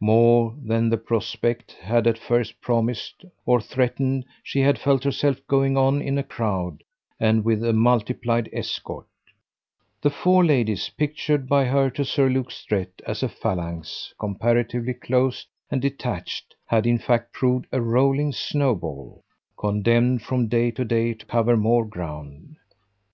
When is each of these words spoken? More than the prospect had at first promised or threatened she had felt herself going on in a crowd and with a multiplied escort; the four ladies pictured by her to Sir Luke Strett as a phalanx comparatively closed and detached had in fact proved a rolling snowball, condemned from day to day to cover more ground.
More 0.00 0.54
than 0.62 0.90
the 0.90 0.98
prospect 0.98 1.72
had 1.72 2.06
at 2.06 2.18
first 2.18 2.60
promised 2.60 3.24
or 3.46 3.58
threatened 3.58 4.26
she 4.42 4.60
had 4.60 4.78
felt 4.78 5.02
herself 5.02 5.40
going 5.46 5.78
on 5.78 6.02
in 6.02 6.18
a 6.18 6.22
crowd 6.22 6.84
and 7.18 7.42
with 7.42 7.64
a 7.64 7.72
multiplied 7.72 8.50
escort; 8.52 9.06
the 10.02 10.10
four 10.10 10.44
ladies 10.44 10.90
pictured 10.90 11.48
by 11.48 11.64
her 11.64 11.88
to 11.92 12.04
Sir 12.04 12.28
Luke 12.28 12.50
Strett 12.50 13.00
as 13.06 13.22
a 13.22 13.30
phalanx 13.30 14.12
comparatively 14.18 14.92
closed 14.92 15.46
and 15.70 15.80
detached 15.80 16.54
had 16.66 16.86
in 16.86 16.98
fact 16.98 17.32
proved 17.32 17.64
a 17.72 17.80
rolling 17.80 18.30
snowball, 18.32 19.24
condemned 19.56 20.20
from 20.20 20.48
day 20.48 20.70
to 20.70 20.84
day 20.84 21.14
to 21.14 21.24
cover 21.24 21.56
more 21.56 21.86
ground. 21.86 22.58